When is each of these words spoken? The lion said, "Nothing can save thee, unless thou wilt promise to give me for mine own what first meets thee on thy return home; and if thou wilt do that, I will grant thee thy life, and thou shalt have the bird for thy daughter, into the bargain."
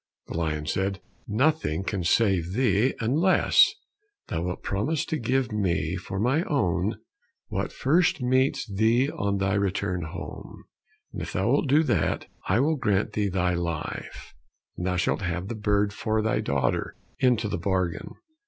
The 0.29 0.33
lion 0.35 0.65
said, 0.65 0.99
"Nothing 1.27 1.83
can 1.83 2.03
save 2.03 2.53
thee, 2.53 2.95
unless 2.99 3.71
thou 4.29 4.41
wilt 4.41 4.63
promise 4.63 5.05
to 5.05 5.17
give 5.19 5.51
me 5.51 5.95
for 5.95 6.19
mine 6.19 6.45
own 6.47 6.99
what 7.49 7.71
first 7.71 8.19
meets 8.19 8.65
thee 8.67 9.11
on 9.11 9.37
thy 9.37 9.53
return 9.53 10.01
home; 10.05 10.63
and 11.13 11.21
if 11.21 11.33
thou 11.33 11.51
wilt 11.51 11.67
do 11.69 11.83
that, 11.83 12.25
I 12.49 12.59
will 12.61 12.77
grant 12.77 13.13
thee 13.13 13.29
thy 13.29 13.53
life, 13.53 14.33
and 14.75 14.87
thou 14.87 14.95
shalt 14.95 15.21
have 15.21 15.49
the 15.49 15.53
bird 15.55 15.93
for 15.93 16.23
thy 16.23 16.39
daughter, 16.41 16.95
into 17.19 17.47
the 17.47 17.59
bargain." 17.59 18.15